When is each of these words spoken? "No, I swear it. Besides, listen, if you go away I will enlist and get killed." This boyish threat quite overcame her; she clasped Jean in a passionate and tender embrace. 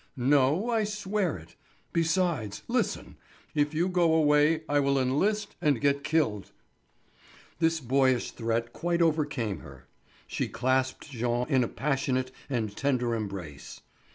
"No, 0.17 0.67
I 0.71 0.83
swear 0.83 1.37
it. 1.37 1.55
Besides, 1.93 2.63
listen, 2.67 3.17
if 3.53 3.75
you 3.75 3.87
go 3.87 4.15
away 4.15 4.63
I 4.67 4.79
will 4.79 4.97
enlist 4.97 5.55
and 5.61 5.79
get 5.79 6.03
killed." 6.03 6.51
This 7.59 7.79
boyish 7.79 8.31
threat 8.31 8.73
quite 8.73 9.03
overcame 9.03 9.59
her; 9.59 9.85
she 10.25 10.47
clasped 10.47 11.11
Jean 11.11 11.47
in 11.49 11.63
a 11.63 11.67
passionate 11.67 12.31
and 12.49 12.75
tender 12.75 13.13
embrace. 13.13 13.81